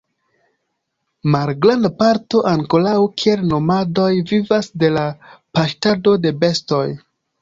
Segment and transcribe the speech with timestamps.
[1.35, 5.05] Malgranda parto ankoraŭ kiel nomadoj vivas de la
[5.59, 6.85] paŝtado de bestoj.